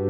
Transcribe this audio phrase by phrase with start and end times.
[0.00, 0.06] は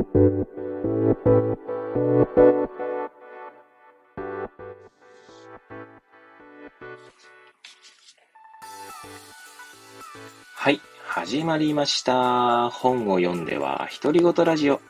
[10.71, 12.71] い、始まりました。
[12.71, 14.81] 本を読んでは、独り言ラジオ。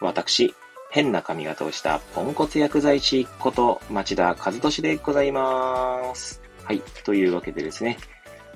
[0.00, 0.56] 私、
[0.90, 6.42] 変な髪型をしたポンコツ薬剤師こと町田和俊でございます。
[6.64, 7.96] はい、というわけでですね、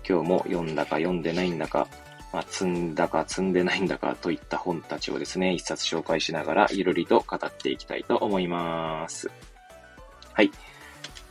[0.09, 1.87] 今日も読んだか読んでないんだか、
[2.33, 9.31] まあ、積んだか積んでないんだかといった本たちをですね、一冊紹介しながらいろりと語っていきたいと思います。
[10.33, 10.51] はい。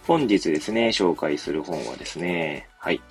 [0.06, 3.02] 本日ですね、紹介する本はですね、はい。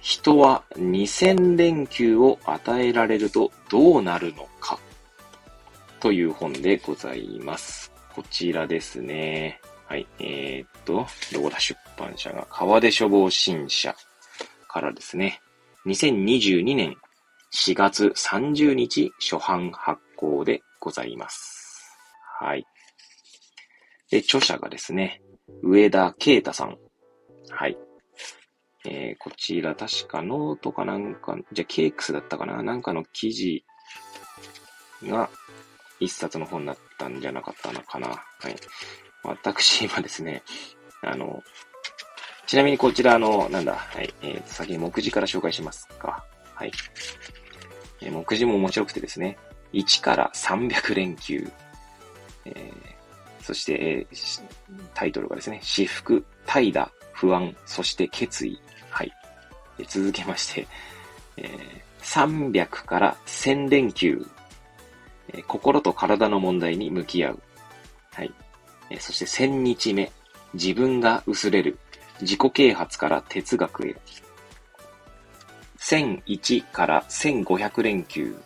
[0.00, 4.78] 人は2000連休を与えられるとどうなるのか？
[6.00, 7.90] という本でございます。
[8.14, 9.60] こちらですね。
[9.86, 10.06] はい。
[10.18, 13.96] えー、っと、どこだ出版社が、川出書房新社
[14.68, 15.40] からですね。
[15.88, 16.96] 2022年
[17.54, 21.96] 4月30日初版発行でございます。
[22.40, 22.66] はい。
[24.10, 25.22] で、著者がですね、
[25.62, 26.76] 上田啓太さん。
[27.48, 27.78] はい。
[28.84, 32.62] えー、こちら確かノートかなんか、じゃ cakes だったかな？
[32.62, 33.64] なんかの記事
[35.04, 35.30] が
[36.00, 38.08] 一冊の本だったんじゃなかったのかな？
[38.08, 38.14] は
[38.50, 38.56] い。
[39.24, 40.42] 私、今ですね、
[41.02, 41.42] あの、
[42.48, 46.24] ちなみにこちら、の、なんだ、はい、えー、先に目次から紹介しますか。
[46.54, 46.72] はい。
[48.00, 49.36] えー、目次も面白くてですね、
[49.74, 51.46] 1から300連休、
[52.46, 54.42] えー、そして、えー、
[54.94, 58.58] タイトルがですね、私服、怠惰、不安、そして決意。
[58.88, 59.12] はい。
[59.78, 60.66] え続けまして、
[61.36, 64.26] えー、300から1000連休、
[65.34, 67.42] えー、心と体の問題に向き合う。
[68.14, 68.32] はい。
[68.88, 70.10] えー、そして1000日目、
[70.54, 71.78] 自分が薄れる。
[72.20, 73.96] 自己啓発から哲学へ。
[75.78, 78.36] 1001から1500連休。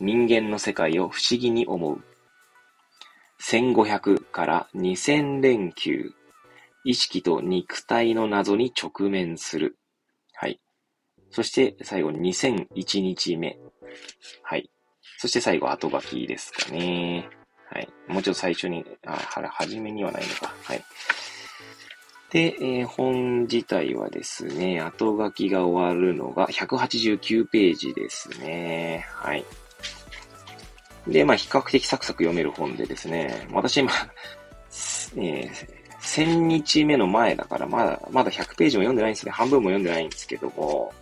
[0.00, 2.00] 人間の世界を不思議に思う。
[3.42, 6.12] 1500から2000連休。
[6.84, 9.78] 意識と肉体の謎に直面する。
[10.34, 10.60] はい。
[11.30, 13.56] そして最後2001日目。
[14.42, 14.70] はい。
[15.18, 17.28] そして最後後書きですかね。
[17.70, 17.88] はい。
[18.08, 20.54] もうちょっと最初に、あ、はら、初めにはないのか。
[20.64, 20.84] はい。
[22.34, 29.06] で、えー、本自体はですね、後書きが終わるのが189ページですね。
[29.08, 29.44] はい。
[31.06, 33.92] で、まあ、比較的サクサク読める本でですね、私今、
[35.16, 35.50] えー、
[36.00, 39.30] 1000日目の前だから、まだ、まだ100ページも読んでないんですね。
[39.30, 40.92] 半分も読んでないんですけども、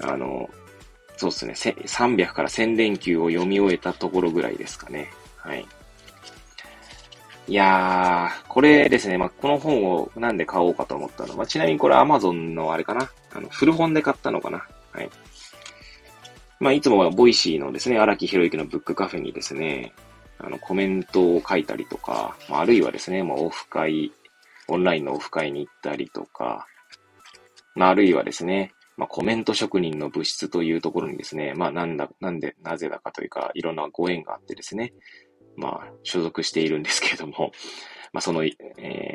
[0.00, 0.48] あの、
[1.16, 5.10] そうですね、300から1000連休を読み終えたところぐらいですかね。
[5.38, 5.66] はい。
[7.50, 11.34] いやー、これですね、まあ、この本をなんで買おうかと思ったの。
[11.34, 15.10] まあ、ちなみにこれ Amazon のあれかなあの、古本で買ったのかなはい。
[16.60, 19.92] まあ、いつもは Voicy のですね、荒木博行のブックカフェにですね、
[20.38, 24.12] あの、コメントを書いたりとか、まあ、あるいはですね、まあ、オフ会、
[24.68, 26.68] オンラインのオフ会に行ったりとか、
[27.74, 34.92] まあ、あるいはですね、まあ、コメント職人の物質というところにですね、まあ、なんだ、なんで、なぜだかというか、いろんなご縁があってですね、
[35.56, 37.52] まあ、所属しているんですけれども、
[38.12, 38.50] まあ、その、え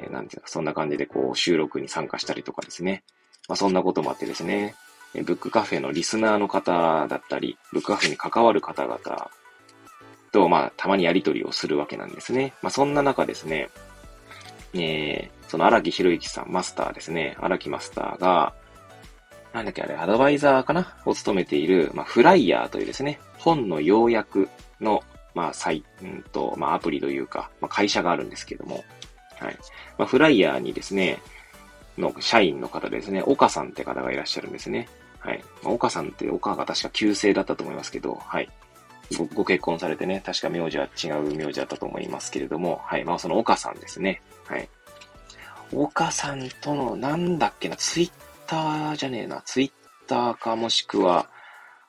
[0.08, 3.04] ー、なんていうか、そんな感じでこう、収録に参加したりとかですね。
[3.48, 4.76] まあ、そんなこともあってですね、
[5.14, 9.32] ブックカフェのリスナーの方だったり、ブックカフェに関わる方々
[10.32, 12.54] と、まあ、たまにやりとりをするわけなんですね。
[12.62, 13.70] まあ、そんな中ですね、
[14.74, 18.54] えー、その荒木博之さん、マスターですね、荒木マスターが、
[19.54, 20.98] なんだっけあれ、アドバイザーかな？
[21.06, 24.50] を務めている、まあ、フライヤーというですね、本の要約
[24.82, 25.02] の
[25.36, 28.84] まあ、サイ、うんと、まあ、アプリというか、まあ、会社があるんですけども、
[29.40, 29.58] はい。
[29.98, 31.22] まあ、フライヤーにですね、
[31.98, 34.88] の社員の方ですね、岡さんって方がいらっしゃるんですね。
[35.20, 35.44] はい。
[35.64, 38.50] まあ、岡さんって岡が確か旧姓だったと思いますけど、はい。
[39.18, 43.04] ごご結婚されてね、確か名字は違う名字だったと思いますけれども、はい。
[43.04, 44.22] まあ、その岡さんですね。
[44.46, 44.70] はい。
[45.74, 48.12] 岡さんとの、なんだっけな、ツイッ
[48.48, 49.72] ターじゃねえな、ツイッ
[50.08, 51.30] ターかもしくは、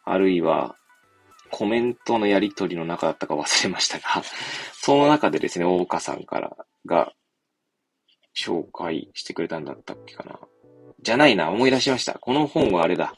[0.05, 0.77] あるいは、
[1.57, 4.23] コメントのやりとりの中だったか忘れましたが、
[4.77, 6.55] その中でですね、大岡さんから
[6.85, 7.15] が
[8.37, 10.39] 紹介してくれたんだったっけかな。
[11.01, 12.19] じゃないな、思い出しました。
[12.19, 13.15] この本はあれだ。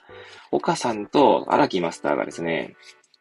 [0.52, 2.76] 岡さんと荒木マスターがですね、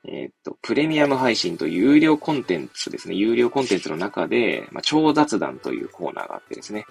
[0.08, 6.86] え、っと、プレミアム配信と有料コンテンツですね、有料コンテンツの中で、まあ、超雑談というコーナーがあってですね、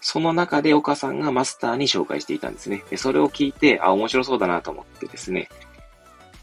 [0.00, 2.84] その中で岡さんがマスターに紹介していたんですね。
[2.90, 5.48] で、それを聞いて、あ、面白そうだなと思ってですね、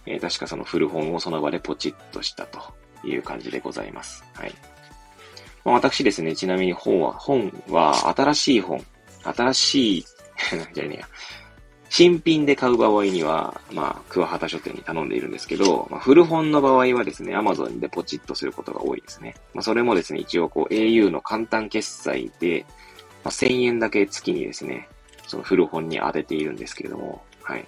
[0.10, 2.60] えー、確かその古本をその場でポチッとしたと
[3.04, 4.26] いう感じでございます。
[4.34, 4.54] はい。
[5.64, 8.84] まあ、私ですね、ちなみに本は、本は新しい本、
[9.24, 10.06] 新しい
[10.74, 11.08] じゃねえや。
[11.92, 19.36] 新品で買う場合には、まあ、桑畑書店に頼んでいるんですけど、まあ、古本の場合はですね、Amazon でポチッとすることが多いですね。
[19.54, 22.66] まあ、それもですね、一応こう au の簡単決済で、
[23.24, 24.88] まあ、1000円だけ月にですね、
[25.28, 27.66] その古本に当てているんですけれども、はい。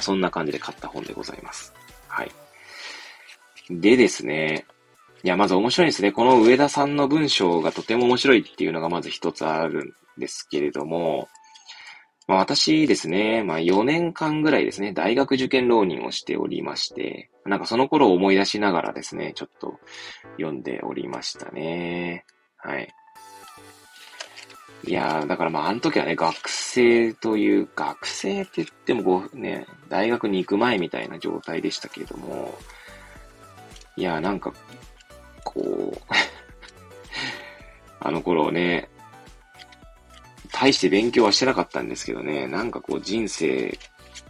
[0.00, 1.72] そんな感じで買った本でございます。
[2.08, 2.30] はい。
[3.70, 4.66] でですね、
[5.22, 6.12] いや、まず面白いですね。
[6.12, 11.28] この上田さんの文章がとても面白いっていうのがまず一つあるんですけれども、
[12.28, 19.78] まあ、私ですね、まあ、4年間ぐらいですね、大学受験浪人をしておりまして、なんかその頃を思い出しながらですね、ちょっと
[20.36, 22.24] 読んでおりましたね。
[22.56, 22.88] はい。
[24.86, 32.56] いやー、だからまあ、あの時はね、学生という、学生って言ってもこうね、大学に行く前みたいな状態でしたけれども、
[33.96, 34.52] いやー、なんか、
[35.44, 36.00] こう
[38.00, 38.88] あの頃ね、
[40.52, 43.76] 大して勉強はしてなかったんですけどね、なんかこう人生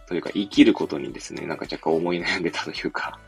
[0.07, 3.19] というか生きることにですね、なんか若干思い悩んでたというか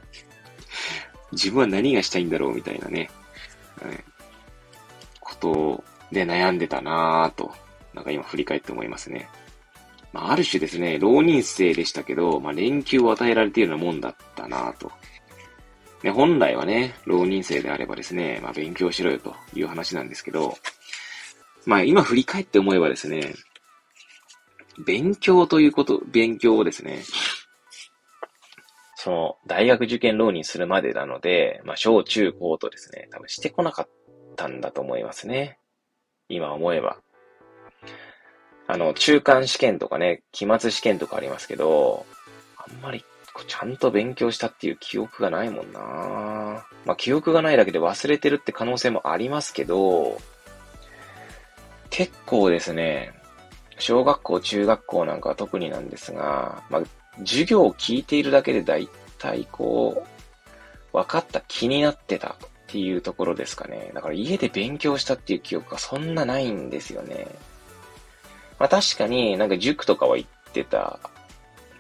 [1.31, 3.10] 自分は何がしたいんだろうみたいなね、
[3.81, 4.04] はい、
[5.20, 7.52] ことをで悩んでたなぁと、
[7.94, 9.30] なんか今振り返って思いますね。
[10.12, 14.92] まあ、ある種ですね、浪人生でしたけど、まあ、連休を与えられているようなもんだったなぁと。
[16.04, 20.56] ね、本来はね、浪人生であればですね、まあ、勉強しろよという話なんですけど、
[21.66, 23.36] まあ今振り返って思えばですね、
[24.86, 27.04] 勉強ということ、勉強をですね、
[28.96, 33.90] その、大学受験浪人するまでなので、まあ小中高とですね、多分してこなかっ
[34.36, 35.59] たんだと思いますね。
[36.30, 36.98] 今思えば。
[38.68, 42.06] あの、中間試験とかね、期末試験とかありますけど、
[42.56, 43.04] あんまり
[43.48, 45.80] ちゃんと勉強したっていう記憶がないもんな
[46.86, 50.20] まあ記憶がないだけで忘れてるって可能性もありますけど、
[51.90, 53.12] 結構ですね、
[53.78, 56.81] 小学校、中学校なんかは特になんですが、まあ、
[57.20, 58.88] 授業を聞いているだけで大
[59.18, 60.06] 体こ
[60.94, 62.36] う、分かった気になってた
[62.69, 63.92] っていうところですかね。
[63.95, 67.27] だから家で勉強したっていう記憶がそんなないんですよね。
[68.60, 71.00] まあ確かになんか塾とかは行ってた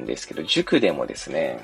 [0.01, 1.63] んですけど、塾でもですね、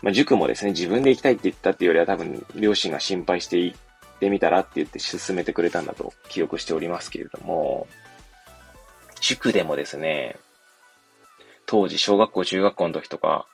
[0.00, 3.78] まあ塾もですね、自分で行きたいって言ったっていうよりは多分両親が心配して行っ
[4.18, 7.86] てみたらって言って進めてくれたんだと記憶しておりますけれども、
[9.20, 10.36] 塾でもですね、
[11.66, 13.46] 当時小学校、中学校の時とか、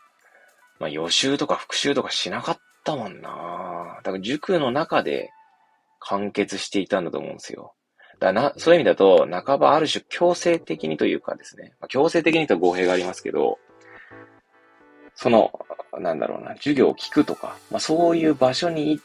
[0.79, 5.31] まあ予習とか復習とかしなかったもんなだから塾の中で
[6.01, 7.75] 完結していたんだと思うんですよ。
[8.19, 13.59] だな、そういう意味だと、半ばある種強制的にというかですね、まあ、強制的にと語弊がありますけど、
[15.15, 15.53] その、
[15.99, 19.01] なんだろうな、授業を聞くとか、まあそういう場所に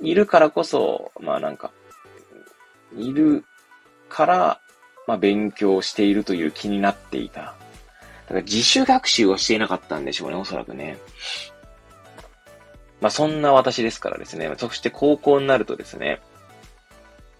[0.00, 1.72] いるからこそ、まあなんか、
[2.96, 3.44] いる
[4.08, 4.60] から、
[5.06, 7.40] まあ勉強しているという気になっていた。
[7.40, 10.98] だから自主学習をしていなかったんでしょうね、おそらくね。
[13.00, 14.50] まあそんな私ですからですね。
[14.56, 16.20] そして高校になるとですね、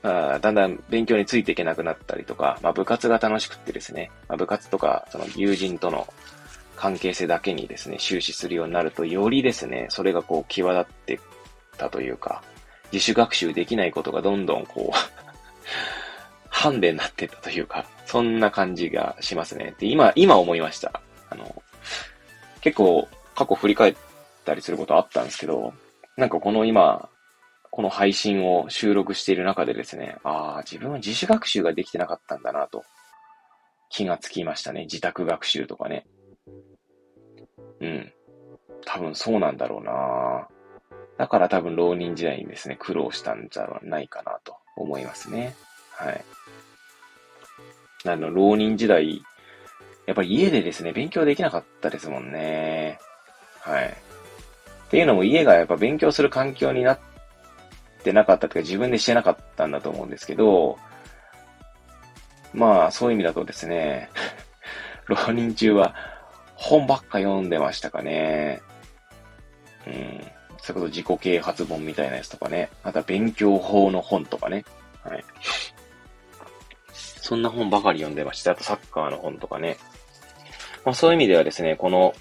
[0.03, 6.07] まあ、だんだん勉強についていけなくなったりとか、まあ部活が楽しくってですね、まあ部活とかその友人との
[6.77, 11.21] 関係性だけにですね、終始するようになると、よりですね、それがこう際立って
[11.77, 12.43] たというか、
[12.93, 15.29] 自主学習できないことがどんどんこう
[16.49, 19.75] ハンデになってたというか、そんな感じがしますね。
[19.79, 21.01] で、今、今思いました。
[21.31, 21.63] あの、
[22.61, 23.95] 結構過去振り返っ
[24.49, 25.75] たりすることあったんですけど、
[26.17, 27.09] なんかこの今、
[27.71, 32.83] この配信を収録している中でですね、ああ、自分は自主学習ができてなかったんだなと、
[33.91, 34.83] 気がつきましたね。
[34.83, 36.07] 自宅学習とかね。
[37.81, 38.13] うん。
[38.85, 40.49] 多分そうなんだろうな
[41.19, 45.55] だから多分浪人時代にですね、苦労したんじゃないかなと思いますね。
[45.93, 46.25] はい。
[48.07, 49.23] あの、浪人時代、
[50.07, 52.99] やっぱり家でですね、勉強できなかったですもんね。
[53.61, 54.08] はい。
[54.89, 56.99] っていうのも家がやっぱ勉強する環境になっ
[58.03, 60.79] てなかったとか自分でしてなかったんだと思うんですけど、
[62.55, 64.09] まあそういう意味だとですね、
[65.07, 65.95] 浪人中は
[66.55, 68.63] 本ばっか読んでましたかね。
[69.87, 70.21] うん。
[70.63, 72.71] それこそ自己啓発本みたいなやつとかね。
[72.83, 74.65] あとは勉強法の本とかね。
[75.05, 75.25] はい。
[76.93, 78.53] そんな本ばかり読んでました。
[78.53, 79.77] あとサッカーの本とかね。
[80.87, 82.15] まあそういう意味ではですね、この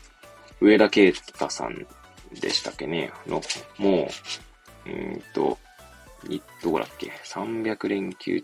[0.60, 1.88] 上田啓太さん
[2.32, 3.12] でしたっけね。
[3.28, 3.42] の、
[3.78, 4.10] も
[4.86, 5.58] う、うんと、
[6.30, 8.44] いどこだっけ ?300 連休、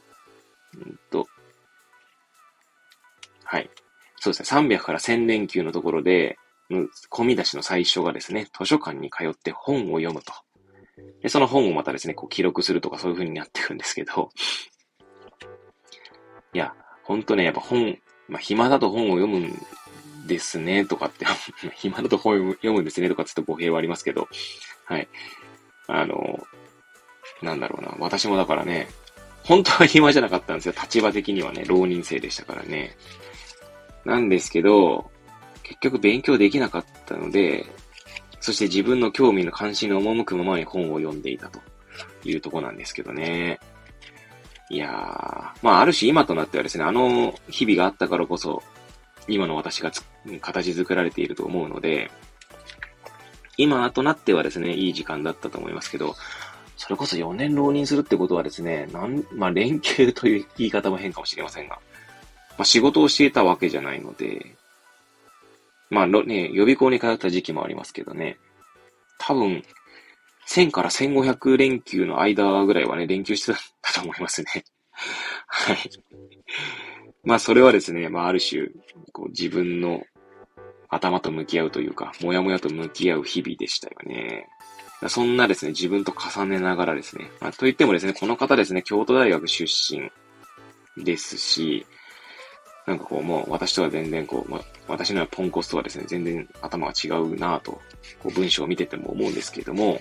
[0.76, 1.28] うんと、
[3.44, 3.70] はい。
[4.20, 4.62] そうですね。
[4.62, 6.38] 300から1000連休のところで、
[7.12, 10.34] 込み出しの最初がですね、図書館に通って本を読むと。
[11.22, 14.30] で、その本をまたですね、こう記録するとかそういう風になってくるんですけど、
[16.54, 16.74] いや、
[17.04, 17.98] ほんとね、やっぱ本
[18.28, 19.48] まあ、暇だと本を読む
[20.26, 21.26] ですね、とかって、
[21.76, 24.28] 暇だと本を読むんですね、とかちょっと語弊はありますけど、
[24.86, 25.08] はい。
[25.88, 26.48] あの、
[27.42, 27.96] なんだろうな。
[28.00, 28.88] 私もだからね、
[29.44, 30.74] 本当は暇じゃなかったんですよ。
[30.82, 32.96] 立場的にはね、浪人生でしたからね。
[34.06, 35.12] なんですけど、
[35.64, 37.66] 結局勉強できなかったので、
[38.40, 41.60] そして自分の興味の関心の赴くままに本を読んでいたと
[42.26, 43.60] いうとこなんですけどね。
[44.70, 44.94] いやー、
[45.62, 48.62] まあある種今となってはですね、あの日々があったからこそ、
[49.28, 49.92] 今の私が
[50.42, 52.12] 形作られていると思うので、
[53.58, 56.16] 今となってはですね、いい時間だったと思いますけど、
[56.76, 61.80] それこそ4年浪人するってことはですね、なん、まあ連休という言い方も変かもしれませんが、
[62.58, 64.56] まあ仕事をしていたわけじゃないので、
[65.90, 68.38] まあね、予備校に通った時期もありますけどね、
[69.20, 69.64] 多分、
[70.50, 74.66] 1000から1500連休の間ぐらいはね、連休してたと思いますね。
[75.48, 75.78] はい。
[77.24, 78.68] まあそれはですね、まあある種、
[79.12, 80.04] こう自分の
[80.96, 84.50] 頭と向き合うというか、もやもやと向き合う日々でしたよね。
[85.10, 91.86] そんなですね、自分と重ねながらですね、まあ、と言ってもですね、この方ですね、京都大学出身ですし、
[92.86, 97.72] なんかこう、もう私とは全然こう、まあ、私のはポンコツとはですね、全然頭が違うなぁと、
[98.20, 100.00] こう文章を見てても思うんですけれども、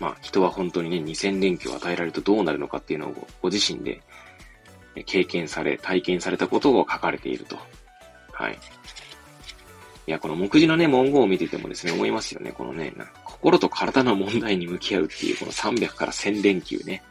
[0.00, 4.02] まあ、人は本当にね、2000連休を与えられるとどうなるのかっていうのをご自身で
[5.04, 7.58] 経験され、体験されたことを書かれていると。
[8.36, 8.58] はい。
[10.06, 12.52] いや、この目次のね、文言を見ててもですね、思いますよね。
[12.52, 12.92] このね、
[13.24, 17.02] 心と体の問題に向き合うっていう、この300から1000連休ね。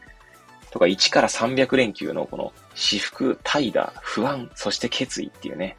[0.72, 5.75] とか、1から300連休のこの、私服、怠惰、不安、そして決意っていうね、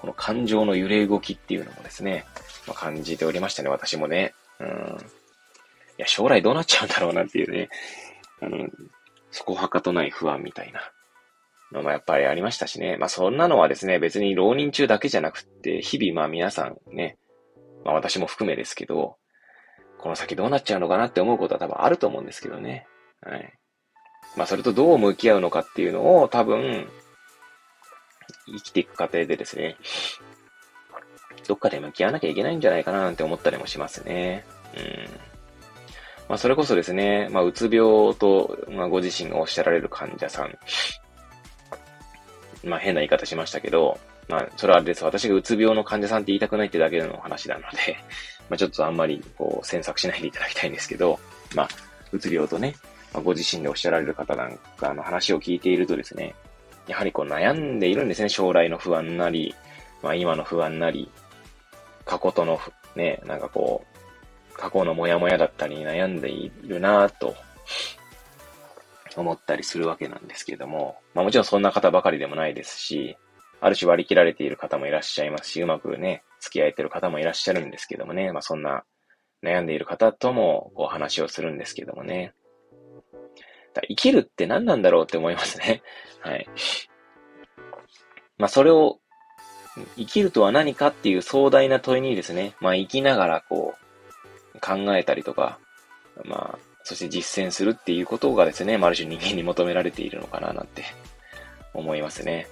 [0.00, 2.24] この感情の揺れ動きっていうのもですね、
[2.66, 4.34] まあ、感じておりましたね、私もね。
[4.60, 4.66] うん。
[4.66, 4.70] い
[5.98, 7.68] や、将来どうなっちゃうんだろうなっていうね、
[8.40, 8.66] あの、
[9.30, 10.80] そこはかとない不安みたいな。
[11.72, 12.96] のもやっぱりありましたしね。
[12.98, 17.16] まあそんなのはですね、別に浪人中だけじゃなくって、日々まあ皆さんね、
[17.84, 19.16] まあ私も含めですけど、
[19.98, 22.86] この先どうなっちゃうのかなって思うことは多分あると思うんですけどね。
[23.22, 23.52] はい。
[24.36, 26.88] まあそれとどう向き合うのかっていうのを多分、
[28.46, 29.76] 生きていく過程でですね、
[31.46, 34.44] どっかで向き合わなきゃいけないんじゃないかななんて思ったりもしますね。
[34.76, 35.10] うん。
[36.28, 40.58] まあそれこそですね、まあうつ病と、まあご自身がおっしゃられる患者さん
[42.64, 43.98] まあ変な言い方しましたけど、
[44.28, 45.04] まあそれはあれです。
[45.04, 47.96] 私がうつ病の患者さんって言いたくないってだけの話なので、
[48.48, 51.18] まあちょっとあんまりこう詮索しないでいただきたいんですけど、
[51.54, 51.68] まあ
[52.12, 52.74] うつ病とね、
[53.12, 56.34] まあ、ご自身でおっしゃられる方なんかの話を聞いているとですね、
[56.86, 58.28] やはりこう悩んでいるんですね。
[58.28, 59.54] 将来の不安なり、
[60.02, 61.10] まあ今の不安なり、
[62.04, 62.60] 過去との
[62.94, 67.34] ね、なんかこう、過去のモヤモヤだったり悩んでいるなぁと
[69.20, 73.16] 思ったりするわけなんですけども、まあもちろんそんな方ばかりでもないですし、
[73.60, 78.84] ある種割り切られている方もいらっしゃいますし、うまくね、付き合えてる方もいらっしゃるんですけどもね、まあそんな
[79.42, 82.32] 悩んでいる方ともこう話をするんですけどもね。
[83.74, 85.82] だ生きるって何なんだろうって思いますね。
[86.20, 86.48] はい。
[88.38, 88.98] まあそれを、
[89.96, 93.74] 生きるとは何かっていう壮大な問いにですね、まあ生きながらこ
[94.54, 95.58] う、考えたりとか、
[96.24, 100.84] まあそして実践するっていうことがですね、ある種人間に求められているのかななんて
[101.74, 102.46] 思いますね。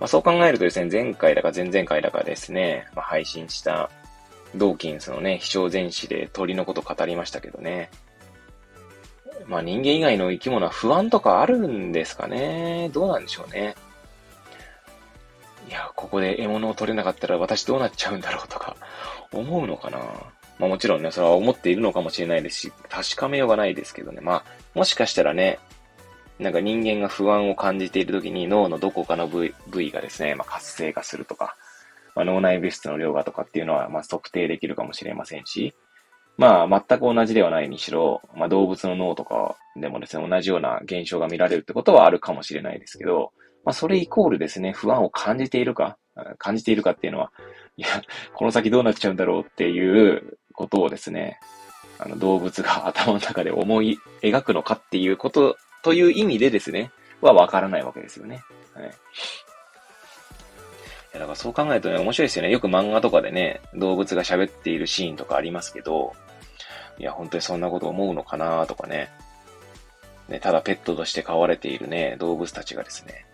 [0.00, 3.90] まあ、そう考えるとですね、前回だか前々回だかですね、まあ、配信した
[4.54, 7.90] ドーキンスのね、飛翔前史で鳥のこと語りましたけどね。
[9.46, 13.74] まあ人間以外の生き物は不安とかあるんですかねどうなんでしょうね。
[15.68, 18.76] いや、ここで獲物を取れなかったら私どうなっちゃうんだろうとか
[19.32, 19.98] 思うのかな
[20.58, 24.20] まあもちろんね、それは思っているのかもしれないですし、確かめようがないですけどね。
[24.20, 25.58] まあ、もしかしたらね、
[26.38, 31.56] なんか人間が不安を感じている時に脳のどこかの部位がですね、まあ、活性化するとか、
[32.14, 35.74] まあ、脳内物質の量がとかっていうのは、まあ、測定できるかもしれませんし、
[36.36, 43.32] まあ、全く同じではないにしろ、まあ、動物の脳とかでもですね、同じような現象が見られるってことはあるかもしれないですけど、
[43.64, 45.98] まあ、それイコールですね、不安を感じているか、
[46.38, 47.32] 感じているかっていうのは、
[47.76, 47.88] いや、
[48.34, 51.38] この先どうなっちゃうんだろうっていうことをですね、
[52.00, 58.42] あの動物が頭の中で思い描くのかっていうこと、という意味でですね、はわからないわけですよね。
[58.74, 58.86] はい。
[58.86, 58.88] い
[61.14, 62.50] や、だからそう考えるとね、面白いですよね。
[62.50, 66.12] よく漫画とかでね、動物が喋っているシーンとかありますけど、
[66.98, 69.10] いや、本当にそんなこと思うのかなとかね。
[70.28, 73.26] ね、ただペットとして飼われているね、動物たちがですね、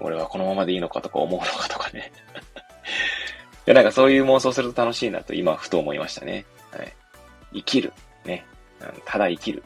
[0.00, 2.12] 俺はこのままでいいのかとか思うのかとかね。
[3.68, 6.46] や、なんかそういう妄想すると楽しいなと今ふと思いましたね。
[6.70, 6.96] はい。
[7.52, 7.92] 生きる。
[8.24, 8.46] ね。
[9.04, 9.62] ただ生きる。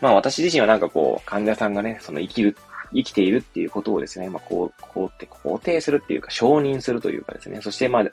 [0.00, 2.56] まあ私自身はなんかこう、患者さんがね、その生きる、
[2.92, 8.04] 生きているっていうことをですね、まあ、こう、肯定、肯定するっていうか、承認するというかですね、そしてまあ、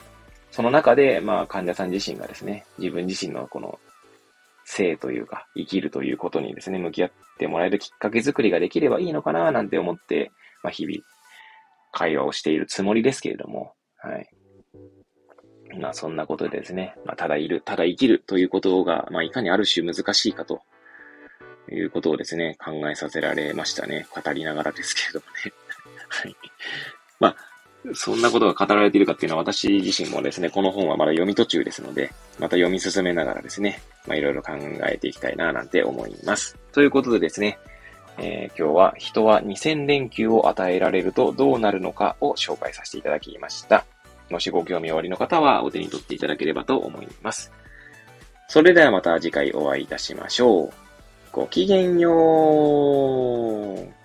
[0.50, 3.78] その中で、まあ、患者さん自身がですね、自分自身のこの、
[4.64, 10.30] 生というか、生きるということにですね、向き合ってもらえるきっかけ作りができればいいのかな、なんて思って、
[10.62, 10.98] まあ、日々、
[11.92, 14.28] 会話をしているつもりですけれども、はい。
[15.78, 20.60] まあ、そんなことでですね、まあ、ただいる、ただ生きるということが、まあ、いかにある種難しいかと
[21.70, 24.06] いうことをですね、考えさせられましたね。
[24.10, 25.52] 語りながらですけれどもね。
[26.08, 26.36] はい。
[27.20, 27.36] まあ、
[27.94, 34.52] そんなことが語られているかっていうのは私自身もですね、この本はまだ読み途中ですので、また読み進めながらですね、まあいろいろ考
[34.88, 36.56] えていきたいななんて思います。
[36.72, 37.58] ということでですね、
[38.18, 43.84] えー、今日は人は2000連休を与えられるとどうなるのかを紹介させていただきました。
[44.30, 47.52] もしご興味おありの方はお手に取っていただければと思います。
[48.48, 50.72] それではまた次回お会いいたしましょう。
[51.32, 52.10] ごきげんよ
[53.74, 54.01] う。